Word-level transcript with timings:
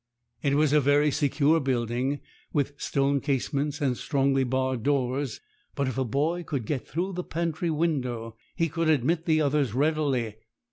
It 0.41 0.55
was 0.55 0.73
a 0.73 0.81
very 0.81 1.11
secure 1.11 1.59
building, 1.59 2.21
with 2.51 2.73
stone 2.81 3.19
casements 3.21 3.79
and 3.79 3.95
strongly 3.95 4.43
barred 4.43 4.81
doors; 4.81 5.41
but 5.75 5.87
if 5.87 5.95
a 5.99 6.03
boy 6.03 6.41
could 6.41 6.65
get 6.65 6.87
through 6.87 7.13
the 7.13 7.23
pantry 7.23 7.69
window, 7.69 8.35
he 8.55 8.67
could 8.67 8.89
admit 8.89 9.25
the 9.25 9.41
others 9.41 9.75
readily. 9.75 10.37